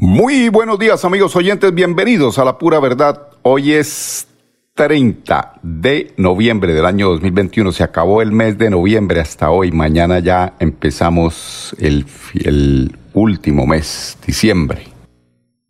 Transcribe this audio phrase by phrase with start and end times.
[0.00, 3.30] Muy buenos días amigos oyentes, bienvenidos a la pura verdad.
[3.42, 4.28] Hoy es
[4.74, 7.72] 30 de noviembre del año 2021.
[7.72, 9.72] Se acabó el mes de noviembre hasta hoy.
[9.72, 12.06] Mañana ya empezamos el,
[13.12, 14.86] último mes, diciembre.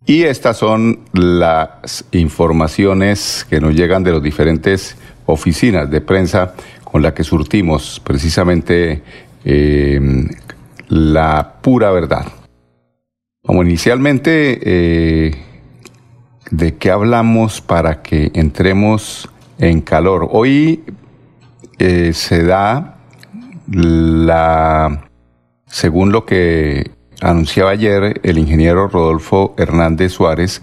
[0.05, 6.53] Y estas son las informaciones que nos llegan de las diferentes oficinas de prensa
[6.85, 9.03] con las que surtimos precisamente
[9.43, 10.29] eh,
[10.89, 12.27] la pura verdad.
[13.49, 15.31] Como inicialmente eh,
[16.51, 19.27] de qué hablamos para que entremos
[19.59, 20.29] en calor.
[20.31, 20.85] Hoy
[21.79, 22.99] eh, se da
[23.71, 25.09] la,
[25.65, 26.91] según lo que
[27.23, 30.61] anunciaba ayer el ingeniero Rodolfo Hernández Suárez,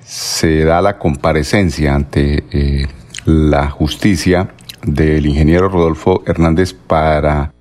[0.00, 2.88] se da la comparecencia ante eh,
[3.24, 4.48] la justicia
[4.82, 7.52] del ingeniero Rodolfo Hernández para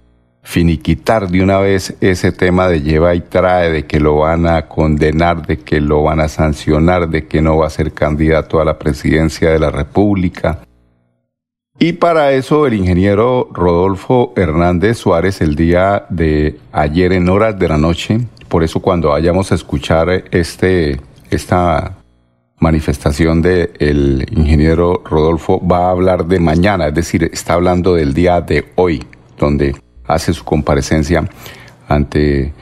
[0.46, 4.68] finiquitar de una vez ese tema de lleva y trae, de que lo van a
[4.68, 8.66] condenar, de que lo van a sancionar, de que no va a ser candidato a
[8.66, 10.60] la presidencia de la República.
[11.80, 17.68] Y para eso el ingeniero Rodolfo Hernández Suárez el día de ayer en horas de
[17.68, 21.98] la noche, por eso cuando vayamos a escuchar este, esta
[22.60, 28.14] manifestación del el ingeniero Rodolfo va a hablar de mañana, es decir, está hablando del
[28.14, 29.04] día de hoy,
[29.38, 29.76] donde
[30.08, 31.28] hace su comparecencia
[31.88, 32.54] ante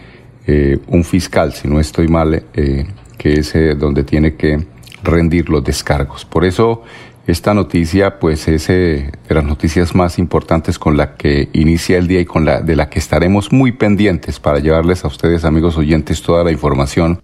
[0.46, 2.86] eh, un fiscal, si no estoy mal, eh,
[3.18, 4.66] que es eh, donde tiene que
[5.04, 6.26] rendir los descargos.
[6.26, 6.84] Por eso
[7.26, 12.20] esta noticia, pues es de las noticias más importantes con la que inicia el día
[12.20, 16.22] y con la de la que estaremos muy pendientes para llevarles a ustedes, amigos oyentes,
[16.22, 17.22] toda la información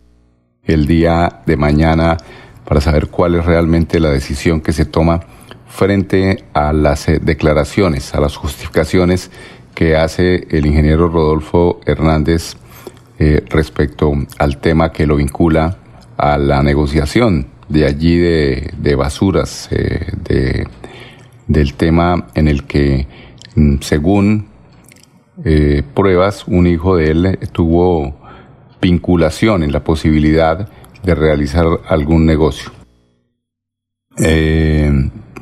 [0.63, 2.15] el día de mañana
[2.63, 5.21] para saber cuál es realmente la decisión que se toma
[5.67, 9.31] frente a las declaraciones, a las justificaciones
[9.73, 12.55] que hace el ingeniero Rodolfo Hernández
[13.17, 15.77] eh, respecto al tema que lo vincula
[16.17, 20.67] a la negociación de allí de, basuras, eh, de,
[21.47, 23.07] del tema en el que,
[23.55, 24.47] mm, según
[25.45, 28.17] eh, pruebas, un hijo de él tuvo
[28.81, 30.69] vinculación en la posibilidad
[31.03, 32.71] de realizar algún negocio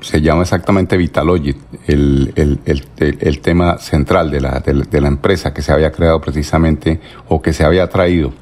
[0.01, 2.59] se llama exactamente Vitalogic, el, el,
[2.97, 7.53] el, tema central de la, de, la empresa que se había creado precisamente o que
[7.53, 8.33] se había traído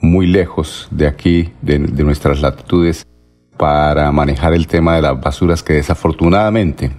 [0.00, 3.06] muy lejos de aquí, de, nuestras latitudes,
[3.56, 6.92] para manejar el tema de las basuras que desafortunadamente,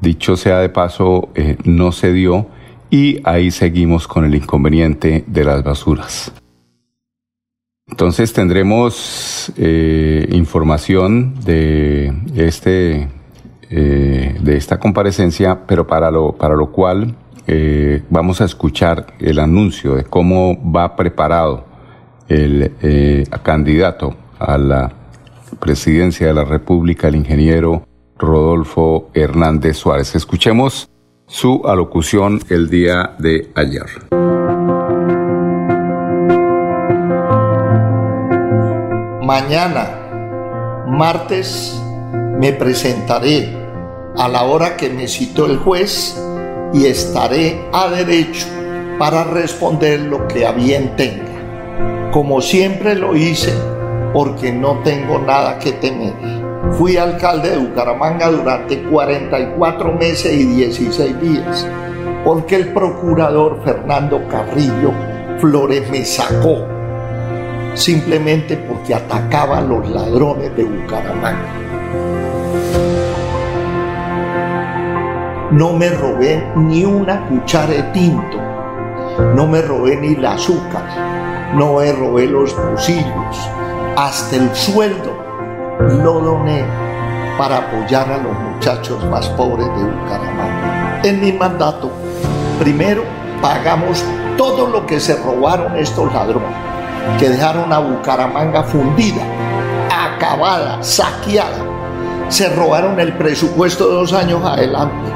[0.00, 2.46] dicho sea de paso, eh, no se dio
[2.90, 6.32] y ahí seguimos con el inconveniente de las basuras.
[7.88, 13.08] Entonces tendremos eh, información de este
[13.70, 17.14] eh, de esta comparecencia, pero para lo para lo cual
[17.46, 21.66] eh, vamos a escuchar el anuncio de cómo va preparado
[22.28, 22.72] el
[23.42, 24.92] candidato a la
[25.60, 27.86] presidencia de la República, el ingeniero
[28.18, 30.14] Rodolfo Hernández Suárez.
[30.14, 30.88] Escuchemos
[31.26, 34.61] su alocución el día de ayer.
[39.32, 41.82] Mañana, martes,
[42.38, 43.48] me presentaré
[44.14, 46.22] a la hora que me citó el juez
[46.74, 48.46] y estaré a derecho
[48.98, 52.10] para responder lo que a bien tenga.
[52.12, 53.54] Como siempre lo hice,
[54.12, 56.12] porque no tengo nada que temer.
[56.72, 61.66] Fui alcalde de Bucaramanga durante 44 meses y 16 días,
[62.22, 64.92] porque el procurador Fernando Carrillo
[65.38, 66.71] Flores me sacó
[67.74, 71.48] simplemente porque atacaba a los ladrones de Bucaramanga.
[75.50, 78.38] No me robé ni una cuchara de tinto,
[79.34, 83.50] no me robé ni el azúcar, no me robé los bolsillos,
[83.96, 85.12] hasta el sueldo
[85.78, 86.64] lo doné
[87.36, 91.00] para apoyar a los muchachos más pobres de Bucaramanga.
[91.04, 91.90] En mi mandato,
[92.58, 93.02] primero
[93.42, 94.02] pagamos
[94.38, 96.71] todo lo que se robaron estos ladrones
[97.18, 99.22] que dejaron a Bucaramanga fundida,
[99.90, 101.64] acabada, saqueada.
[102.28, 105.10] Se robaron el presupuesto dos años adelante.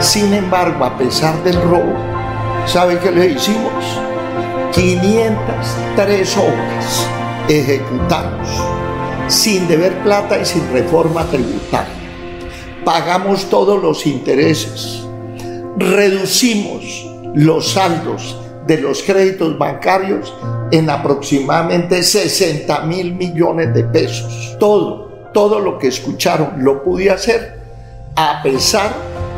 [0.00, 1.94] Sin embargo, a pesar del robo,
[2.66, 4.00] ¿sabe qué le hicimos?
[4.72, 7.06] 503 obras
[7.48, 8.48] ejecutamos.
[9.28, 11.94] sin deber plata y sin reforma tributaria.
[12.84, 15.06] Pagamos todos los intereses,
[15.78, 20.32] reducimos los saldos de los créditos bancarios
[20.70, 24.56] en aproximadamente 60 mil millones de pesos.
[24.58, 27.60] Todo, todo lo que escucharon lo pude hacer
[28.16, 28.92] a pesar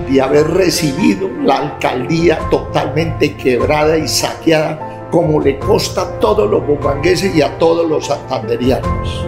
[0.09, 6.67] de haber recibido la alcaldía totalmente quebrada y saqueada como le costa a todos los
[6.67, 9.26] bumangueses y a todos los santanderianos.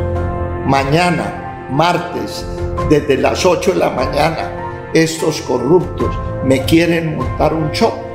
[0.66, 2.44] Mañana, martes,
[2.90, 6.08] desde las 8 de la mañana, estos corruptos
[6.44, 8.06] me quieren montar un show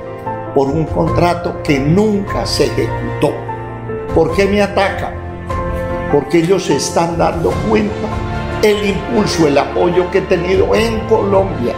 [0.53, 3.33] por un contrato que nunca se ejecutó.
[4.13, 5.13] ¿Por qué me atacan?
[6.11, 8.07] Porque ellos se están dando cuenta
[8.61, 11.73] el impulso, el apoyo que he tenido en Colombia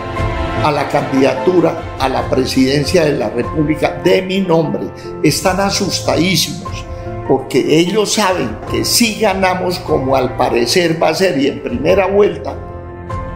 [0.63, 4.83] a la candidatura a la presidencia de la República de mi nombre.
[5.21, 6.85] Están asustadísimos
[7.27, 12.07] porque ellos saben que si ganamos como al parecer va a ser y en primera
[12.07, 12.55] vuelta,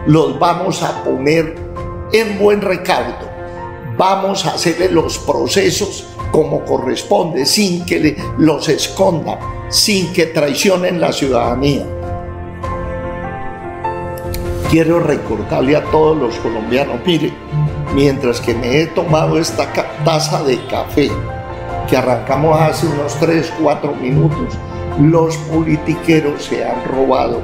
[0.06, 1.54] los vamos a poner
[2.12, 3.27] en buen recaudo.
[3.98, 11.12] Vamos a hacerle los procesos como corresponde, sin que los escondan, sin que traicionen la
[11.12, 11.84] ciudadanía
[14.70, 17.32] quiero recordarle a todos los colombianos, mire,
[17.94, 19.66] mientras que me he tomado esta
[20.04, 21.10] taza de café
[21.88, 24.54] que arrancamos hace unos 3, 4 minutos,
[25.00, 27.40] los politiqueros se han robado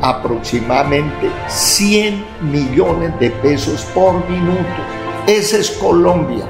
[0.00, 5.07] aproximadamente 100 millones de pesos por minuto.
[5.28, 6.46] Esa es Colombia.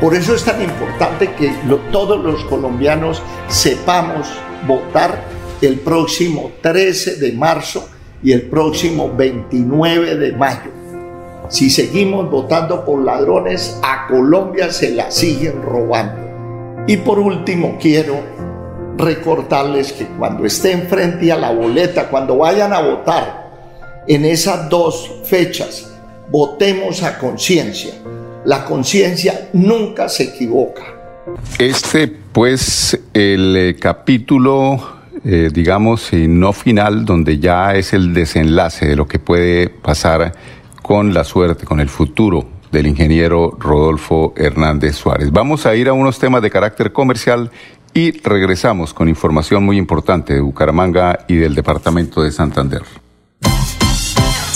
[0.00, 1.48] Por eso es tan importante que
[1.92, 4.26] todos los colombianos sepamos
[4.66, 5.22] votar
[5.62, 7.88] el próximo 13 de marzo
[8.24, 10.72] y el próximo 29 de mayo.
[11.48, 16.84] Si seguimos votando por ladrones, a Colombia se la siguen robando.
[16.88, 18.16] Y por último, quiero
[18.96, 25.20] recordarles que cuando estén frente a la boleta, cuando vayan a votar en esas dos
[25.22, 25.92] fechas,
[26.28, 27.94] votemos a conciencia.
[28.46, 30.82] La conciencia nunca se equivoca.
[31.58, 38.86] Este, pues, el eh, capítulo eh, digamos, y no final, donde ya es el desenlace
[38.86, 40.32] de lo que puede pasar
[40.82, 45.32] con la suerte, con el futuro del ingeniero Rodolfo Hernández Suárez.
[45.32, 47.50] Vamos a ir a unos temas de carácter comercial
[47.92, 52.82] y regresamos con información muy importante de Bucaramanga y del departamento de Santander.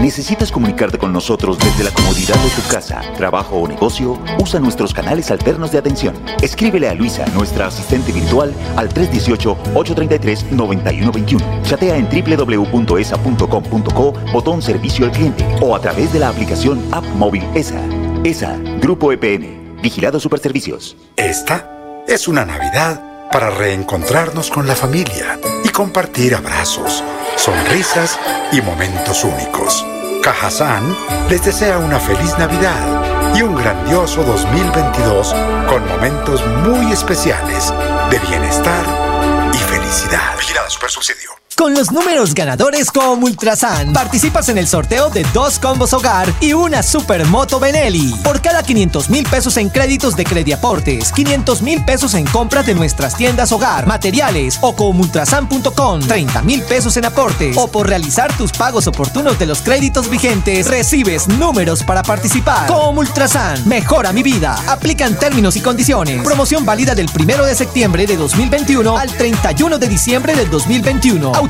[0.00, 4.18] ¿Necesitas comunicarte con nosotros desde la comodidad de tu casa, trabajo o negocio?
[4.40, 6.14] Usa nuestros canales alternos de atención.
[6.40, 11.62] Escríbele a Luisa, nuestra asistente virtual, al 318-833-9121.
[11.64, 17.44] Chatea en www.esa.com.co, botón servicio al cliente o a través de la aplicación App Móvil
[17.54, 17.82] ESA.
[18.24, 20.96] ESA, Grupo EPN, Vigilado Superservicios.
[21.16, 27.04] Esta es una Navidad para reencontrarnos con la familia y compartir abrazos,
[27.40, 28.18] sonrisas
[28.52, 29.84] y momentos únicos.
[30.22, 30.94] Cajazán
[31.30, 35.34] les desea una feliz Navidad y un grandioso 2022
[35.66, 37.72] con momentos muy especiales
[38.10, 38.84] de bienestar
[39.54, 40.36] y felicidad.
[40.36, 41.39] Vigilada Super Subsidio.
[41.60, 46.54] Con los números ganadores como Ultrasan, participas en el sorteo de dos combos hogar y
[46.54, 48.14] una supermoto Benelli.
[48.24, 52.72] Por cada 500 mil pesos en créditos de Crediaportes, 500 mil pesos en compras de
[52.72, 58.34] nuestras tiendas hogar, materiales o con ultrasan.com, 30 mil pesos en aportes o por realizar
[58.38, 62.68] tus pagos oportunos de los créditos vigentes, recibes números para participar.
[62.68, 64.58] Como Ultrasan, mejora mi vida.
[64.66, 66.22] Aplican términos y condiciones.
[66.22, 71.49] Promoción válida del 1 de septiembre de 2021 al 31 de diciembre del 2021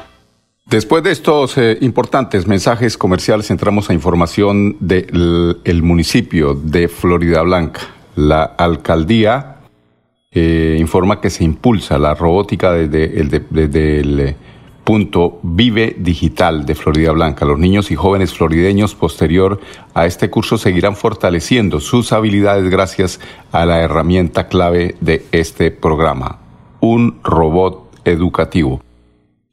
[0.71, 7.81] Después de estos eh, importantes mensajes comerciales, entramos a información del municipio de Florida Blanca.
[8.15, 9.57] La alcaldía
[10.31, 14.35] eh, informa que se impulsa la robótica desde el, de, desde el eh,
[14.85, 17.43] punto Vive Digital de Florida Blanca.
[17.43, 19.59] Los niños y jóvenes florideños posterior
[19.93, 23.19] a este curso seguirán fortaleciendo sus habilidades gracias
[23.51, 26.39] a la herramienta clave de este programa,
[26.79, 28.81] un robot educativo.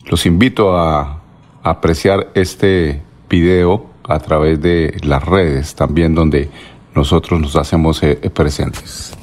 [0.08, 1.20] Los invito a
[1.62, 6.48] apreciar este video a través de las redes también donde
[6.94, 9.17] nosotros nos hacemos eh, presentes.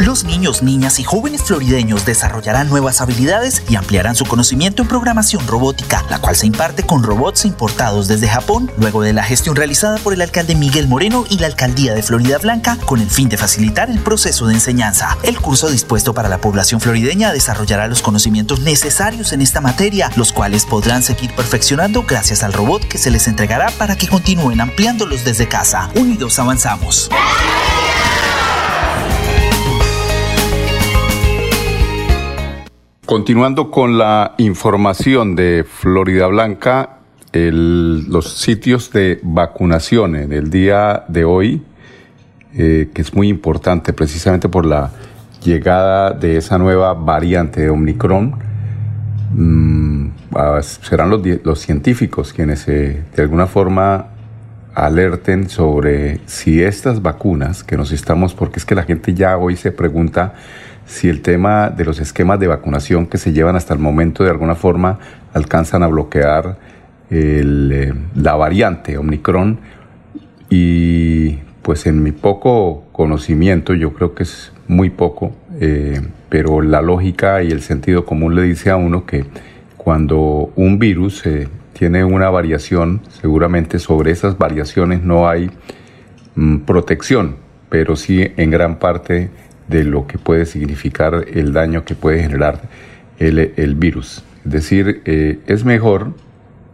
[0.00, 5.46] Los niños, niñas y jóvenes florideños desarrollarán nuevas habilidades y ampliarán su conocimiento en programación
[5.46, 9.98] robótica, la cual se imparte con robots importados desde Japón, luego de la gestión realizada
[9.98, 13.36] por el alcalde Miguel Moreno y la alcaldía de Florida Blanca, con el fin de
[13.36, 15.16] facilitar el proceso de enseñanza.
[15.22, 20.32] El curso dispuesto para la población florideña desarrollará los conocimientos necesarios en esta materia, los
[20.32, 25.24] cuales podrán seguir perfeccionando gracias al robot que se les entregará para que continúen ampliándolos
[25.24, 25.88] desde casa.
[25.94, 27.08] Unidos avanzamos.
[33.06, 37.00] Continuando con la información de Florida Blanca,
[37.34, 41.62] los sitios de vacunación en el día de hoy,
[42.54, 44.90] eh, que es muy importante precisamente por la
[45.42, 48.36] llegada de esa nueva variante de Omicron,
[49.34, 50.08] mmm,
[50.60, 54.06] serán los, los, científicos quienes eh, de alguna forma
[54.74, 59.56] alerten sobre si estas vacunas que nos estamos, porque es que la gente ya hoy
[59.56, 60.34] se pregunta,
[60.86, 64.30] si el tema de los esquemas de vacunación que se llevan hasta el momento de
[64.30, 64.98] alguna forma
[65.32, 66.58] alcanzan a bloquear
[67.10, 69.58] eh, la variante Omicron.
[70.50, 76.82] Y pues en mi poco conocimiento, yo creo que es muy poco, eh, pero la
[76.82, 79.24] lógica y el sentido común le dice a uno que
[79.76, 85.50] cuando un virus eh, tiene una variación, seguramente sobre esas variaciones no hay
[86.34, 87.36] mm, protección,
[87.68, 89.30] pero sí en gran parte
[89.68, 92.62] de lo que puede significar el daño que puede generar
[93.18, 94.24] el, el virus.
[94.44, 96.12] Es decir, eh, es mejor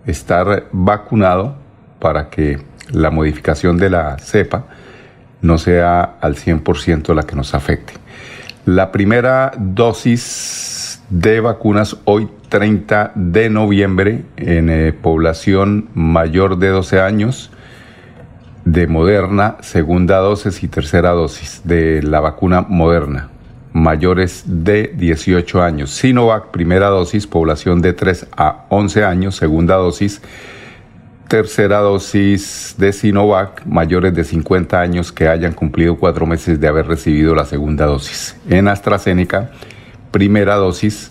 [0.07, 1.57] estar vacunado
[1.99, 2.59] para que
[2.91, 4.67] la modificación de la cepa
[5.43, 7.95] no sea al 100% la que nos afecte.
[8.67, 17.01] La primera dosis de vacunas hoy 30 de noviembre en eh, población mayor de 12
[17.01, 17.51] años
[18.73, 23.29] de Moderna, segunda dosis y tercera dosis de la vacuna Moderna,
[23.73, 25.91] mayores de 18 años.
[25.91, 30.23] Sinovac, primera dosis, población de 3 a 11 años, segunda dosis.
[31.27, 36.87] Tercera dosis de Sinovac, mayores de 50 años que hayan cumplido cuatro meses de haber
[36.87, 38.37] recibido la segunda dosis.
[38.49, 39.51] En AstraZeneca,
[40.13, 41.11] primera dosis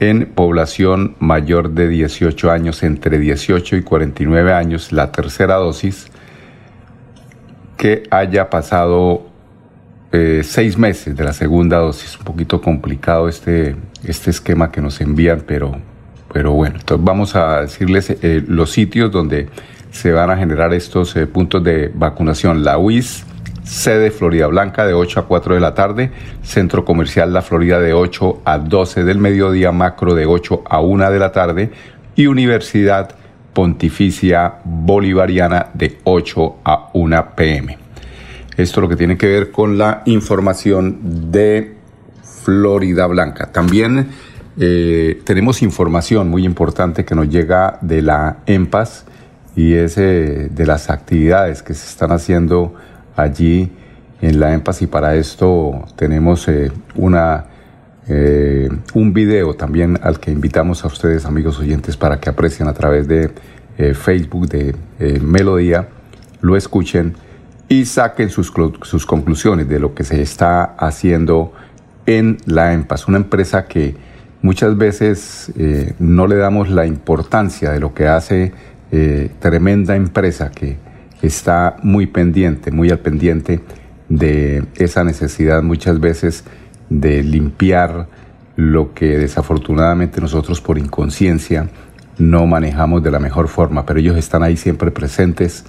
[0.00, 6.10] en población mayor de 18 años, entre 18 y 49 años, la tercera dosis
[7.76, 9.26] que haya pasado
[10.12, 12.18] eh, seis meses de la segunda dosis.
[12.18, 15.76] Un poquito complicado este, este esquema que nos envían, pero,
[16.32, 19.48] pero bueno, entonces vamos a decirles eh, los sitios donde
[19.90, 22.62] se van a generar estos eh, puntos de vacunación.
[22.62, 23.24] La UIS,
[23.64, 26.10] sede Florida Blanca de 8 a 4 de la tarde,
[26.42, 31.10] Centro Comercial La Florida de 8 a 12 del mediodía, Macro de 8 a 1
[31.10, 31.70] de la tarde
[32.16, 33.16] y Universidad
[33.52, 37.78] Pontificia Bolivariana de 8 a 1 pm.
[38.56, 41.74] Esto lo que tiene que ver con la información de
[42.22, 43.50] Florida Blanca.
[43.52, 44.08] También
[44.58, 49.06] eh, tenemos información muy importante que nos llega de la EMPAS
[49.56, 52.74] y es eh, de las actividades que se están haciendo
[53.16, 53.70] allí
[54.20, 57.46] en la EMPAS y para esto tenemos eh, una,
[58.08, 63.06] un video también al que invitamos a ustedes amigos oyentes para que aprecien a través
[63.06, 63.30] de
[63.94, 64.74] Facebook de
[65.20, 65.88] Melodía,
[66.40, 67.14] lo escuchen
[67.68, 71.52] y saquen sus, sus conclusiones de lo que se está haciendo
[72.04, 73.94] en la EMPAS, una empresa que
[74.42, 78.52] muchas veces eh, no le damos la importancia de lo que hace
[78.90, 80.76] eh, tremenda empresa que
[81.22, 83.60] está muy pendiente, muy al pendiente
[84.08, 86.44] de esa necesidad muchas veces
[87.00, 88.08] de limpiar
[88.56, 91.68] lo que desafortunadamente nosotros por inconsciencia
[92.18, 95.64] no manejamos de la mejor forma, pero ellos están ahí siempre presentes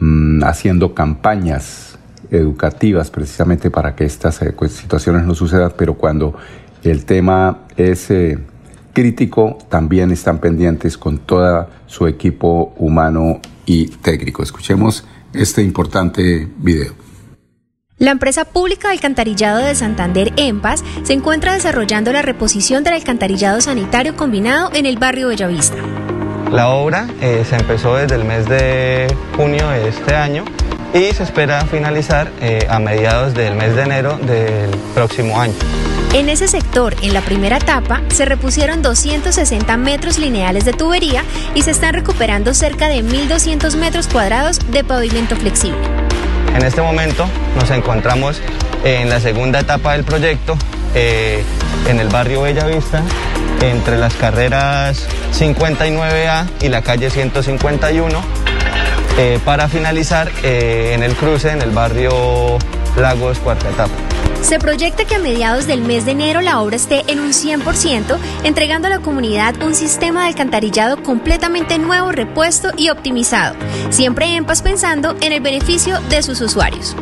[0.00, 1.98] Mm, haciendo campañas
[2.30, 6.34] educativas precisamente para que estas eh, pues, situaciones no sucedan, pero cuando
[6.82, 8.38] el tema es eh,
[8.94, 14.42] crítico, también están pendientes con todo su equipo humano y técnico.
[14.42, 17.09] Escuchemos este importante video.
[18.00, 23.60] La empresa pública de alcantarillado de Santander, EMPAS, se encuentra desarrollando la reposición del alcantarillado
[23.60, 25.76] sanitario combinado en el barrio Bellavista.
[26.50, 30.46] La obra eh, se empezó desde el mes de junio de este año
[30.94, 35.52] y se espera finalizar eh, a mediados del mes de enero del próximo año.
[36.14, 41.22] En ese sector, en la primera etapa, se repusieron 260 metros lineales de tubería
[41.54, 46.09] y se están recuperando cerca de 1.200 metros cuadrados de pavimento flexible.
[46.54, 48.40] En este momento nos encontramos
[48.84, 50.56] en la segunda etapa del proyecto,
[50.94, 51.42] eh,
[51.88, 53.02] en el barrio Bellavista,
[53.60, 55.06] entre las carreras
[55.38, 58.22] 59A y la calle 151
[59.18, 62.58] eh, para finalizar eh, en el cruce en el barrio
[62.96, 64.09] Lagos Cuarta Etapa.
[64.42, 68.18] Se proyecta que a mediados del mes de enero la obra esté en un 100%,
[68.44, 73.54] entregando a la comunidad un sistema de alcantarillado completamente nuevo, repuesto y optimizado,
[73.90, 76.96] siempre en paz pensando en el beneficio de sus usuarios.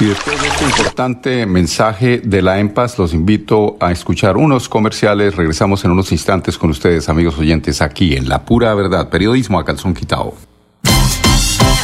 [0.00, 5.34] Y después de este importante mensaje de la EMPAS, los invito a escuchar unos comerciales.
[5.34, 9.64] Regresamos en unos instantes con ustedes, amigos oyentes, aquí en La Pura Verdad, periodismo a
[9.64, 10.34] calzón quitado.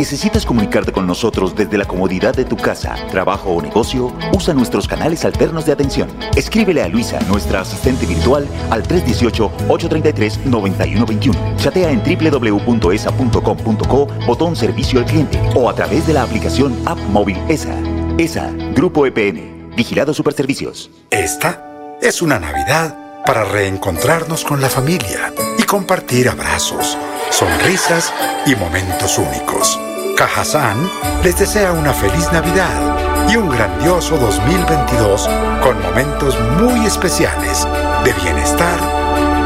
[0.00, 4.10] ¿Necesitas comunicarte con nosotros desde la comodidad de tu casa, trabajo o negocio?
[4.32, 6.08] Usa nuestros canales alternos de atención.
[6.34, 11.56] Escríbele a Luisa, nuestra asistente virtual, al 318-833-9121.
[11.58, 17.36] Chatea en www.esa.com.co, botón servicio al cliente o a través de la aplicación App Móvil
[17.50, 17.76] ESA.
[18.16, 20.90] ESA, Grupo EPN, Vigilado Superservicios.
[21.10, 26.96] Esta es una Navidad para reencontrarnos con la familia y compartir abrazos
[27.30, 28.12] sonrisas
[28.46, 29.78] y momentos únicos.
[30.20, 30.76] Cajazán
[31.24, 35.26] les desea una feliz Navidad y un grandioso 2022
[35.62, 37.66] con momentos muy especiales
[38.04, 38.78] de bienestar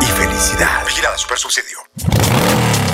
[0.03, 0.85] y felicidad.
[0.85, 1.79] Vigilada Super Subsidio.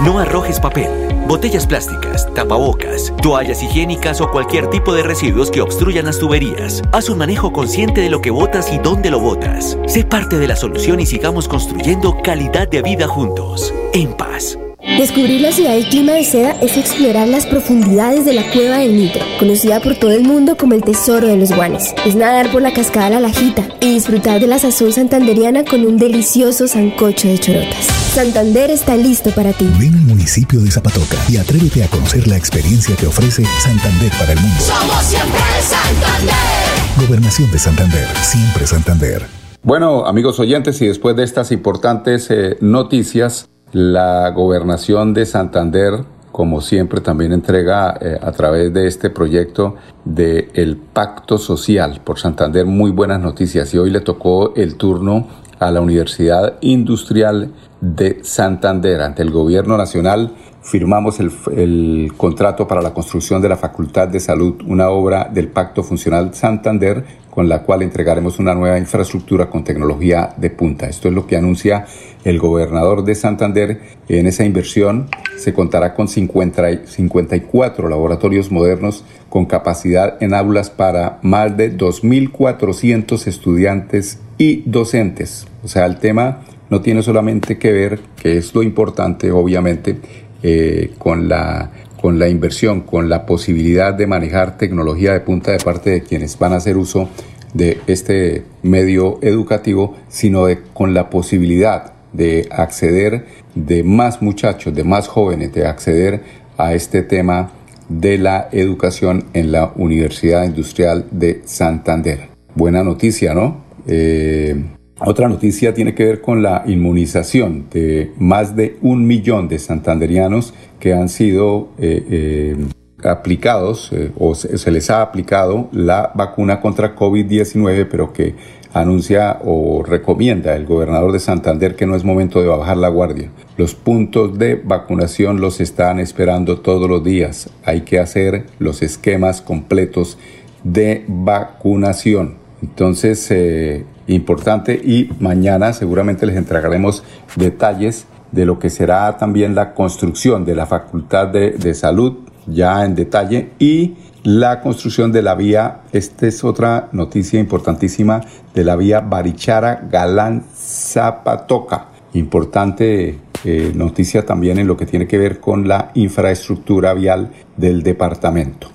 [0.00, 0.86] No arrojes papel,
[1.26, 6.82] botellas plásticas, tapabocas, toallas higiénicas o cualquier tipo de residuos que obstruyan las tuberías.
[6.92, 9.76] Haz un manejo consciente de lo que botas y dónde lo botas.
[9.88, 13.74] Sé parte de la solución y sigamos construyendo calidad de vida juntos.
[13.92, 14.56] En paz.
[14.78, 18.96] Descubrir la ciudad del clima de seda es explorar las profundidades de la cueva del
[18.96, 21.92] Nitro, conocida por todo el mundo como el tesoro de los guanes.
[22.06, 25.98] Es nadar por la cascada La Lajita y disfrutar de la sazón santanderiana con un
[25.98, 28.07] delicioso sancocho de chorotas.
[28.18, 29.70] Santander está listo para ti.
[29.78, 34.32] Ven al municipio de Zapatoca y atrévete a conocer la experiencia que ofrece Santander para
[34.32, 34.58] el mundo.
[34.58, 37.06] Somos siempre Santander.
[37.06, 39.22] Gobernación de Santander, siempre Santander.
[39.62, 46.02] Bueno, amigos oyentes, y después de estas importantes eh, noticias, la gobernación de Santander,
[46.32, 52.18] como siempre, también entrega eh, a través de este proyecto de el Pacto Social por
[52.18, 53.72] Santander muy buenas noticias.
[53.74, 55.28] Y hoy le tocó el turno
[55.58, 59.00] a la Universidad Industrial de Santander.
[59.00, 64.20] Ante el Gobierno Nacional firmamos el, el, contrato para la construcción de la Facultad de
[64.20, 69.64] Salud, una obra del Pacto Funcional Santander, con la cual entregaremos una nueva infraestructura con
[69.64, 70.88] tecnología de punta.
[70.88, 71.86] Esto es lo que anuncia
[72.28, 73.80] el gobernador de Santander.
[74.08, 81.18] En esa inversión se contará con 50, 54 laboratorios modernos con capacidad en aulas para
[81.22, 85.46] más de 2.400 estudiantes y docentes.
[85.64, 89.96] O sea, el tema no tiene solamente que ver, que es lo importante, obviamente,
[90.42, 95.58] eh, con la con la inversión, con la posibilidad de manejar tecnología de punta de
[95.58, 97.08] parte de quienes van a hacer uso
[97.54, 104.84] de este medio educativo, sino de, con la posibilidad de acceder de más muchachos, de
[104.84, 106.22] más jóvenes, de acceder
[106.56, 107.52] a este tema
[107.88, 112.28] de la educación en la Universidad Industrial de Santander.
[112.54, 113.64] Buena noticia, ¿no?
[113.86, 114.62] Eh,
[115.00, 120.52] otra noticia tiene que ver con la inmunización de más de un millón de santanderianos
[120.80, 122.56] que han sido eh, eh,
[123.04, 128.34] aplicados o se, se, les ha aplicado la vacuna contra COVID-19, pero que
[128.72, 133.30] anuncia o recomienda el gobernador de Santander que no es momento de bajar la guardia.
[133.56, 137.50] Los puntos de vacunación los están esperando todos los días.
[137.64, 140.18] Hay que hacer los esquemas completos
[140.64, 142.34] de vacunación.
[142.62, 147.04] Entonces, eh, importante y mañana seguramente les entregaremos
[147.36, 152.84] detalles de lo que será también la construcción de la Facultad de, de Salud ya
[152.84, 158.20] en detalle y la construcción de la vía, esta es otra noticia importantísima,
[158.54, 161.88] de la vía Barichara Galán Zapatoca.
[162.14, 167.82] Importante eh, noticia también en lo que tiene que ver con la infraestructura vial del
[167.82, 168.68] departamento.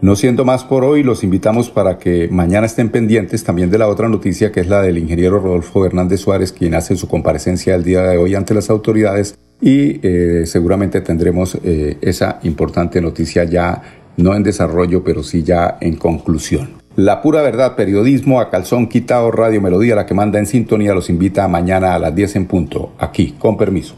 [0.00, 3.88] No siendo más por hoy, los invitamos para que mañana estén pendientes también de la
[3.88, 7.84] otra noticia que es la del ingeniero Rodolfo Hernández Suárez, quien hace su comparecencia el
[7.84, 13.80] día de hoy ante las autoridades y eh, seguramente tendremos eh, esa importante noticia ya
[14.16, 16.82] no en desarrollo, pero sí ya en conclusión.
[16.96, 21.10] La pura verdad, periodismo a calzón quitado, Radio Melodía, la que manda en sintonía, los
[21.10, 23.96] invita mañana a las 10 en punto, aquí, con permiso.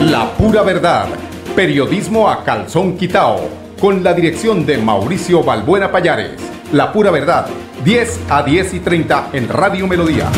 [0.00, 1.06] La pura verdad,
[1.54, 3.36] periodismo a calzón quitado,
[3.80, 6.32] con la dirección de Mauricio Balbuena Payares.
[6.72, 7.46] La pura verdad,
[7.84, 10.28] 10 a 10 y 30 en Radio Melodía.